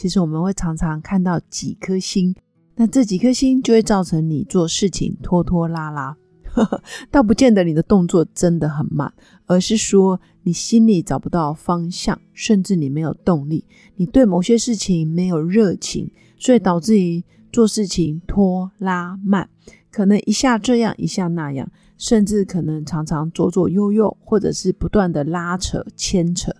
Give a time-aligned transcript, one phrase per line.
[0.00, 2.34] 其实我们会常常看到几颗星，
[2.74, 6.16] 那这几颗星就会造成你做事情拖拖拉拉，
[7.12, 9.12] 倒不见得你的动作真的很慢，
[9.44, 13.62] 而是说你心里找不到方向，甚至你没有动力，
[13.96, 17.22] 你对某些事情没有热情，所以导致于
[17.52, 19.50] 做事情拖拉慢，
[19.90, 26.50] 可能一下这样一下那样，甚至可能常常左左右右，或者是不断的拉扯牵扯。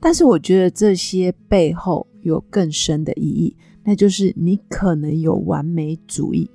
[0.00, 6.48] 但是我觉得这些背后有更深的意义，那就是你可能有完美主义。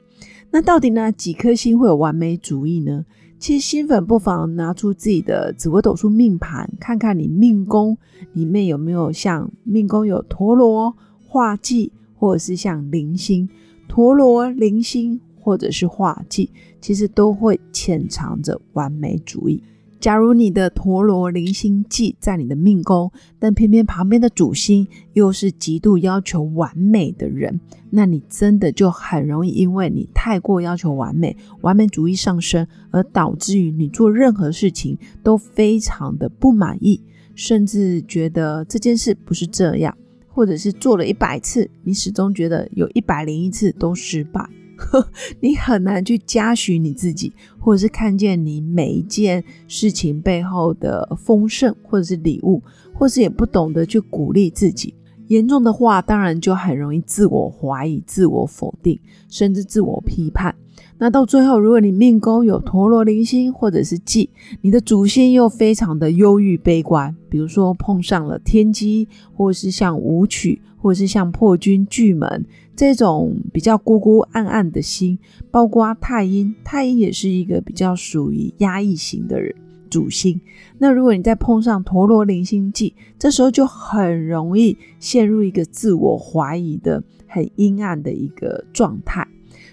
[0.51, 3.05] 那到底呢几颗星会有完美主义呢？
[3.39, 7.97] 其实新粉不妨拿出自己的紫微斗数命盘，看看你命宫
[8.31, 10.95] 里面有没有像命宫有陀螺、
[11.27, 13.49] 化忌，或者是像零星
[13.89, 16.49] 陀螺、零星，或者是化忌，
[16.79, 19.61] 其实都会潜藏着完美主义。
[20.03, 23.09] 假如你的陀螺零星忌在你的命宫，
[23.39, 27.57] 但偏偏旁边的主星又是极度要求完美的人，
[27.89, 37.01] 那你真的就很容易因为你太过要求完美，完美主义上升，而导致于你做任何事情都非常的不满意，
[37.33, 44.45] 甚至觉得这件事不是这样，或者是做了一百次，你始终觉得有一百零一次都失败。
[45.39, 52.61] 你很难去嘉许你自己，或者是看见你每一件事情背后的丰盛，或者是礼物，
[52.93, 54.93] 或是也不懂得去鼓励自己。
[55.27, 58.99] 严重的话，当然就很容易自我怀疑、自我否定，
[59.29, 60.53] 甚至自我批判。
[60.99, 64.29] 那到最后，如果你命宫有陀罗零星或者是忌，
[64.61, 72.45] 你的主星又非常的忧郁悲观，比如说碰上了天机，或是像舞曲，或者是像破军巨门
[72.75, 75.17] 这种比较孤孤暗暗的星，
[75.49, 79.55] 包括太阴，太阴也是一个比较属于压抑型的人。
[79.89, 80.41] 主星，
[80.79, 89.27] 那如果你再碰上陀罗零星忌，这时候就很容易陷入一个自我怀疑的很阴暗的一个状态。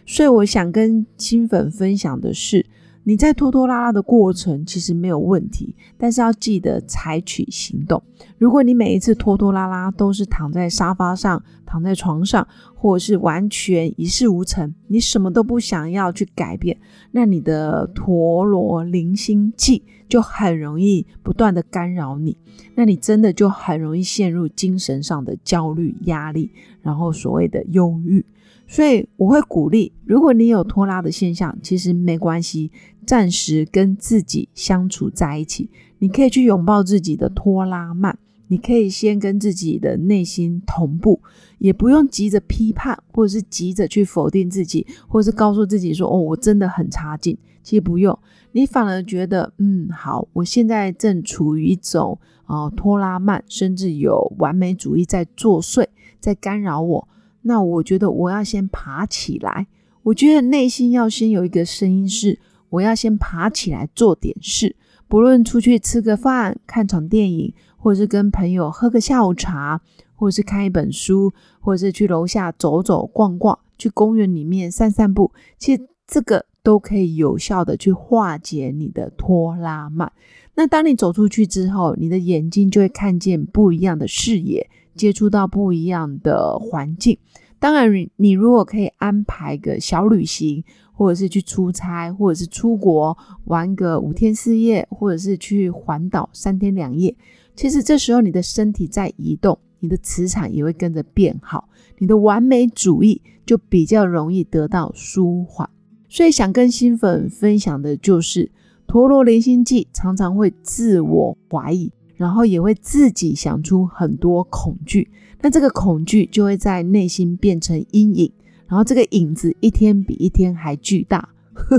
[0.06, 2.64] 所以我想跟新粉分享的是。
[3.02, 8.02] 你在拖拖拉拉的过程其实没有问题，但是要记得采取行动。
[8.38, 16.78] 如果你每一次拖拖拉拉都是躺在沙发上、躺在床上，或者是完全一事无成，你什么都不想要去改变，
[17.10, 22.36] 那你的陀螺零星记就很容易不断的干扰你，
[22.74, 26.50] 那你真的就很容易陷入精神上的焦虑、压力，
[26.82, 28.24] 然后所谓的忧郁。
[28.70, 32.70] 所以我会鼓励，如果你有拖拉的现象，其实没关系，
[33.04, 38.16] 暂时跟自己相处在一起，你可以去拥抱自己的拖拉慢，
[38.46, 41.20] 你可以先跟自己的内心同步，
[41.58, 47.36] 也不用急着批判，或者是急着去否定自己，或者是告诉自己说哦，我真的很差劲。
[47.64, 48.16] 其实不用，
[48.52, 52.16] 你反而觉得嗯好，我现在正处于一种
[52.46, 55.84] 呃拖拉慢，甚至有完美主义在作祟，
[56.20, 57.08] 在干扰我。
[57.42, 59.66] 那我觉得我要先爬起来，
[60.02, 64.76] 我觉得内心要先有一个声音是，我要先爬起来做点事，
[65.08, 69.80] 不论出去吃个饭、看场电影，或是跟朋友喝个下午茶，
[70.14, 80.12] 或是看一本书，或者是去楼下走走逛逛，去公园里面散散步，其实这个都可以有效的去化解你的拖拉慢。
[80.54, 84.68] 那当你走出去之后，你的眼睛就会看见不一样的视野。
[84.94, 87.16] 接触到不一样的环境，
[87.58, 97.16] 当然，你如果可以安排个小旅行，或者是去出差，或者是出国玩个五天四夜，或者是去环岛三天两夜，
[97.54, 101.68] 其实这时候你的身体在移动，你的磁场也会跟着变好，
[101.98, 105.68] 你的完美主义就比较容易得到舒缓。
[106.08, 108.50] 所以想跟新粉分享的就是，
[108.86, 111.92] 陀螺连心记常常会自我怀疑。
[112.20, 115.08] 然后也会自己想出很多恐惧，
[115.40, 118.30] 那这个恐惧就会在内心变成阴影，
[118.68, 121.26] 然后这个影子一天比一天还巨大，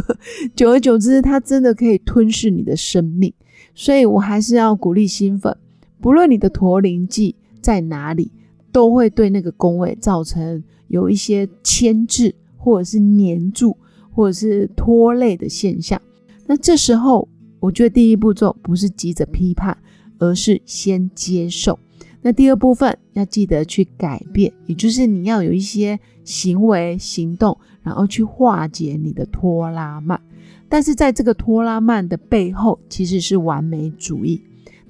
[0.55, 3.31] 久而久之，它真的可以吞噬你的生命。
[3.75, 5.55] 所以我还是要鼓励新粉，
[5.99, 8.31] 不论你的驼铃记在哪里，
[8.71, 13.77] 都会对那个宫位造成有一些牵制，或者是黏住，
[14.11, 16.01] 或者是拖累的现象。
[16.47, 17.29] 那这时候，
[17.59, 19.77] 我觉得第一步骤不是急着批判。
[20.21, 21.79] 而是先接受，
[22.21, 30.21] 那第二部分要记得去改变，也就是你要有一些行为行动，然后去化解你的拖拉慢。
[30.69, 34.39] 但是在这个拖拉慢的背后，其实是完美主义。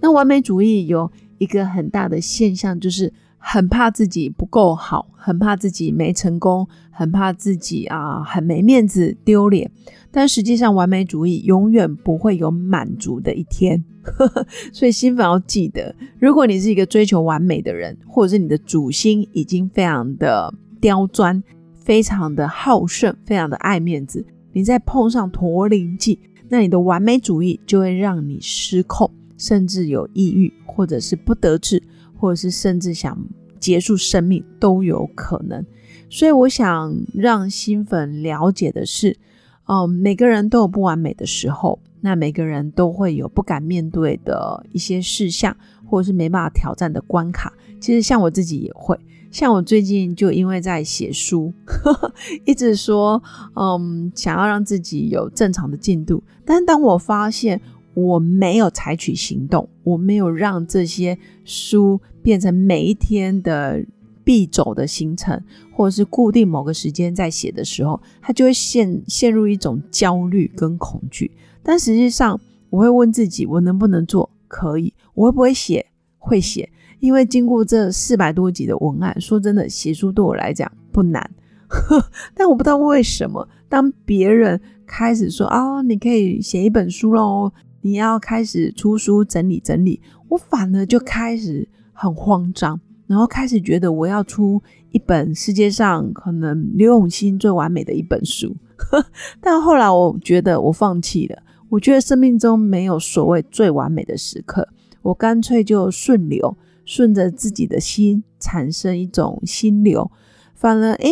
[0.01, 3.13] 那完美主义有一个很大的现象，就是
[3.43, 9.69] 很怕自己不够好，很怕自己没成功，很怕自己啊很没面子、丢脸。
[10.11, 13.83] 但实际上，完美主义永远不会有满足的一天。
[14.71, 21.41] 所以新粉要记得，如果你是一个追求完美的人，或者是你的主心已经非常的刁钻、
[21.75, 31.81] 非常的好胜、非常的爱面子，你再碰上驼铃记，那你的完美主义就会让你失控，甚至有抑郁，或者是不得志，
[32.21, 33.17] 或者是甚至想
[33.59, 35.65] 结束生命都有可能。
[36.07, 39.17] 所以我想让新粉了解的是，
[39.65, 41.79] 哦，每个人都有不完美的时候。
[42.03, 47.53] 那每个人都会有不敢面对的一些事项，或者是没办法挑战的关卡。
[47.79, 51.53] 其实像我自己也会，像我最近就因为在写书，
[52.43, 53.21] 一直说，
[53.55, 56.23] 嗯，想要让自己有正常的进度。
[56.43, 57.61] 但当我发现
[57.93, 61.15] 我没有采取行动，我没有让这些
[61.45, 63.83] 书变成每一天的
[64.23, 65.41] 必走的行程，
[65.71, 71.31] 或者是固定某个时间在写的时候，他就会陷陷入一种焦虑跟恐惧。
[71.63, 72.39] 但实际上，
[72.69, 74.29] 我会问自己：我能不能做？
[74.47, 74.93] 可以。
[75.13, 75.85] 我会不会写？
[76.17, 76.69] 会写。
[76.99, 81.31] 因为经过这四百多集的文案，说真的，写书对我来讲不难。
[82.35, 87.51] 但我不知道为什么，当别人开始说：“啊，你可以写一本书喽，
[87.81, 91.67] 你要开始出书整理整理。”我反而就开始
[92.01, 94.59] 很慌张，然后开始觉得我要出
[94.89, 98.55] 一本世界上可能刘永新最完美的一本书。
[99.39, 101.43] 但后来我觉得我放弃了。
[101.69, 104.67] 我觉得生命中没有所谓最完美的时刻，
[105.03, 110.11] 我干脆就顺流，顺着自己的心产生一种心流。
[110.55, 111.11] 反而，诶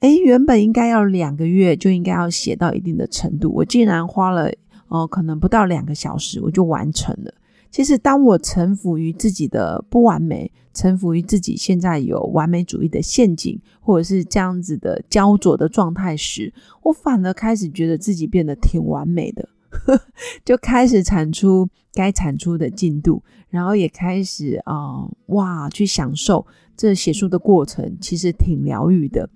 [0.00, 4.50] 诶，原本应该要两个月就应该要写到一定的程度，我竟然花了
[4.88, 7.32] 哦，可能不到两个小时我就完成了。
[7.74, 16.54] 其实，当我臣服于自己的不完美，臣服于自己现在有完美主义的陷阱，或者是这样子的焦灼的状态时，
[16.84, 19.48] 我反而开始觉得自己变得挺完美的。
[20.46, 26.46] 就开始产出该产出的进度，然后也开始啊哇去享受
[26.76, 29.28] 这写书的过程，其实挺疗愈的。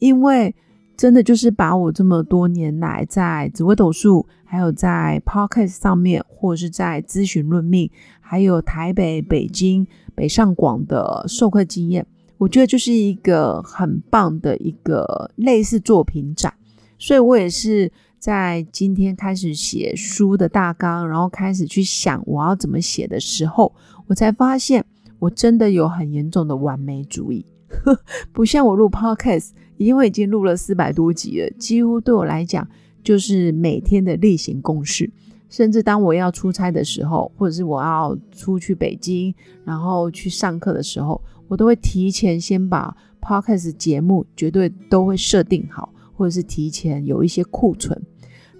[0.00, 0.52] 因为
[0.96, 12.06] 真的就是把我这么多年来在紫微斗数，还有在 podcast 上面，或者是在咨询论命，还有台北、北京、北上广的授课经验，
[12.38, 16.52] 我觉得就是一个很棒的一个类似作品展，
[16.98, 17.90] 所以我也是。
[18.16, 23.70] 在今天开始写书的大纲，然后开始去想我要怎么写的时候，
[24.06, 24.82] 我才发现
[25.18, 27.44] 我真的有很严重的完美主义。
[28.32, 32.66] 不像我录 podcast，因为已经录了四百多集了，几乎对我来讲
[33.02, 35.10] 就是每天的例行公事。
[35.50, 39.32] 甚至当我要出差的时候，或者是我要出去北京，
[39.64, 48.00] 然后去上课的时候，我都会提前先把 podcast 节目绝对都会设定好，或者是提前有一些库存。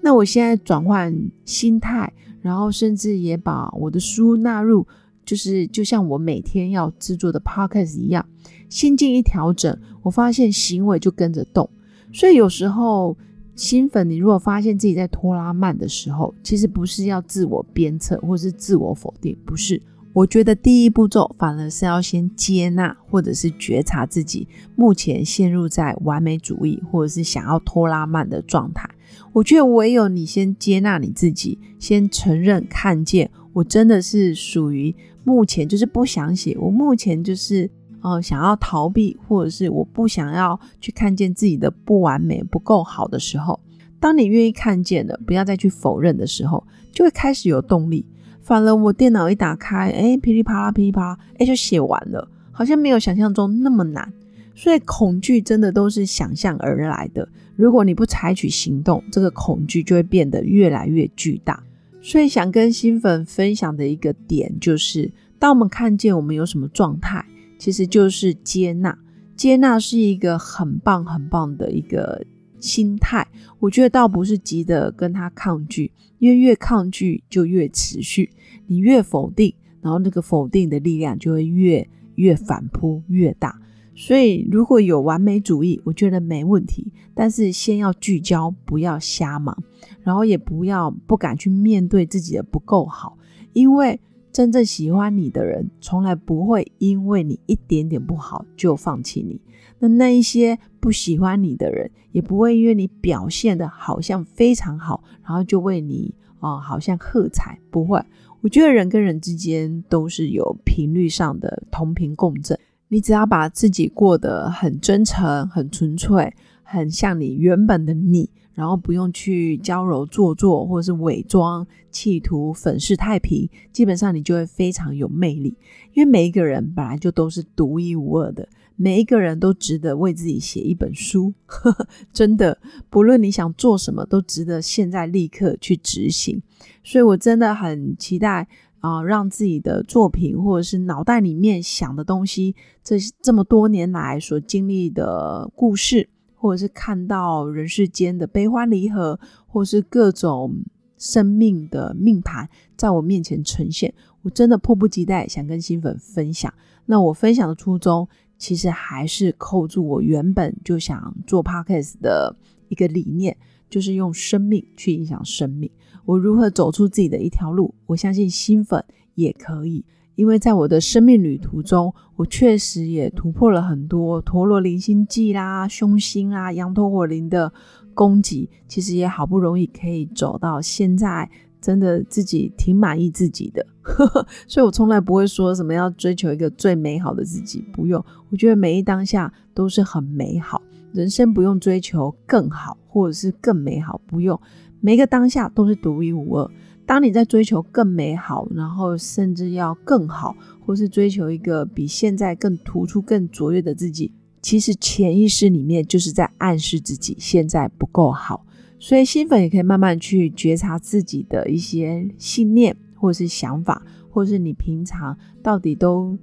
[0.03, 1.13] 那我现在转换
[1.45, 4.87] 心态，然后甚至也把我的书纳入，
[5.25, 8.27] 就是就像我每天要制作的 podcast 一样，
[8.69, 11.69] 心境一调整，我发现行为就跟着动。
[12.13, 13.17] 所以有时候
[13.57, 19.81] 新粉，你如果发现自己在拖拉慢的时候，其实不是要自我鞭策或是自我否定，不是。
[20.13, 24.47] 我觉得第一步骤反而是要先接纳或者是觉察自己
[24.77, 28.89] 目前陷入在完美主义或者是想要拖拉慢的状态。
[29.33, 34.95] 我觉得唯有你先接纳你自己，先承认、看见，我真的是属于
[35.25, 37.69] 目前就是不想写，我目前就是
[38.03, 43.59] 呃想要逃避，或者是我不想要去看见自己的不完美、不够好的时候，
[43.99, 46.63] 当你愿意看见了，不要再去否认的时候，
[46.93, 48.05] 就会开始有动力。
[48.43, 54.13] 反而我电脑一打开，哎，噼里啪啦，噼里啪啦，哎，就写完了，好像没有想象中那么难。
[54.55, 57.27] 所以恐惧真的都是想象而来的。
[57.57, 61.61] 如果你不采取行动，这个恐惧就会变得越来越巨大。
[62.07, 67.25] 所以想跟新粉分享的一个点就是，当我们看见我们有什么状态，
[67.59, 68.97] 其实就是接纳。
[69.35, 72.23] 接纳是一个很棒很棒的一个
[72.61, 73.27] 心态。
[73.59, 78.31] 我觉得倒不是急着跟他抗拒，因为越抗拒就越持续。
[78.67, 83.59] 你越否定，然后那个否定的力量就会越越反扑越大。
[83.95, 86.93] 所以，如果有完美主义，我觉得没问题。
[87.15, 89.57] 但是，先要聚焦，不要瞎忙，
[90.03, 93.17] 然后也不要不敢去面对自己的不够好，
[93.53, 94.01] 因为
[94.33, 99.41] 真正喜欢你的人，从来不会因为你一点点不好就放弃你。
[99.79, 107.59] 那那一些不喜欢你的人，也不会因为你表现的好像非常好，然后就为你哦，好像喝彩。
[107.71, 108.03] 不会，
[108.41, 112.59] 我觉得人跟人之间都是有频率上的同频共振。
[112.95, 116.33] 你只要把自己过得很真诚、很纯粹、
[116.63, 125.57] 很像你原本的你，然后不用去娇柔做作或者是伪装，企图粉饰太平，基本上你就会非常有魅力。
[125.93, 128.49] 因为每一个人本来就都是独一无二的。
[128.77, 131.33] 每一个人都值得为自己写一本书，
[132.13, 132.59] 真的，
[132.91, 136.41] 不论你想做什么，都值得现在立刻去执行。
[136.85, 138.47] 所以我真的很期待
[138.85, 150.55] 啊，让自己的作品或者是脑袋里面想的东西，这这么多年来所经历的故事，或者是看到人世间的悲欢离合，或是各种
[150.99, 153.95] 生命的命盘，在我面前呈现。
[154.21, 156.53] 我真的迫不及待想跟新粉分享。
[156.85, 158.07] 那我分享的初衷。
[158.37, 162.35] 其实还是扣住我原本就想做 podcast 的
[162.69, 163.35] 一个理念，
[163.71, 165.71] 就是用生命去影响生命。
[166.05, 167.75] 我如何走出自己的一条路？
[167.87, 168.85] 我相信新粉
[169.15, 169.85] 也可以，
[170.15, 177.53] 因为在我的生命旅途中，我确实也突破了很多陀螺灵星记啦、凶星啦、羊驼火灵的
[177.95, 178.49] 攻击。
[178.69, 181.31] 其实也好不容易可以走到现在。
[181.61, 183.67] 真的自己挺满意自己的，
[184.47, 188.05] 所以我从来不会说什么要追求一个最美好的自己，不用。
[188.29, 190.61] 我觉得每一当下都是很美好，
[190.93, 194.39] 人生不用追求更好或者是更美好，不用。
[194.85, 196.51] 每个当下都是独一无二。
[196.85, 204.13] 当你在追求更美好，然后甚至要更好，或是追求一个比现在更突出、更卓越的自己，
[204.43, 208.45] 其实潜意识里面就是在暗示自己现在不够好。
[208.79, 216.19] 所以新粉也可以慢慢去觉察自己的一些信念，或者是想法，或者是你平常到底都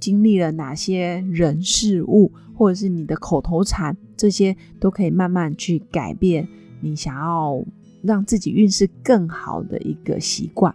[0.00, 6.48] 经历了哪些人事物，或者是你的口头禅，这些都可以慢慢去改变
[6.80, 7.62] 你想要
[8.06, 10.74] 让自己运势更好的一个习惯。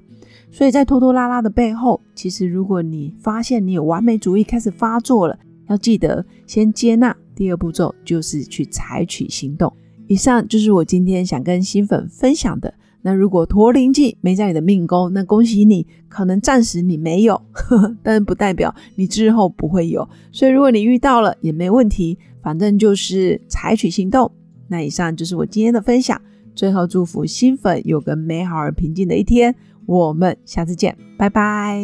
[0.51, 9.71] 所以在拖拖拉拉的背后，其实如果你发现你有完美主义开始发作了，要记得先接纳，第二步骤就是去采取行动。
[10.07, 12.73] 以上就是我今天想跟新粉分享的。
[13.01, 20.07] 那如果驼铃记没在你的命宫，那恭喜你，可能暂时你没有呵呵， 但不代表你之后不会有。
[20.31, 24.29] 所以如果你遇到了也没问题，反正就是采取行动。
[24.67, 26.21] 那以上就是我今天的分享。
[26.55, 29.55] 最后祝福新粉有个美好而平静的一天。
[29.85, 31.81] 我们下次见，拜拜。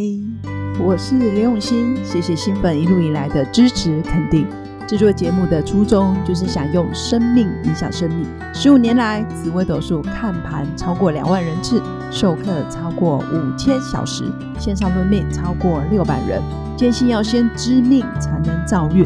[0.79, 4.45] 我是刘永新，谢谢新粉一路以来的支持肯定。
[4.87, 8.25] 制作节目的初衷就是想用生命影响生命。
[8.53, 14.23] 十五年来，紫微斗数看盘超过两万人次，授课超过五千小时，
[14.57, 16.41] 线上论命超过六百人。
[16.77, 19.05] 坚信要先知命才能造运，